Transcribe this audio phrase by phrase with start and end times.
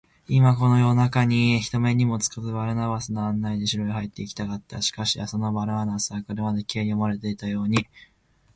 [0.27, 4.81] 今、この夜なかに、人目にもつかず、バルナバスの案内で城へ入っていきたかった。
[4.81, 7.85] しかし、そのバルナバスは、これまで Ｋ に思われていたように、